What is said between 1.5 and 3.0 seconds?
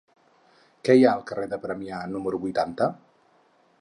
de Premià número vuitanta?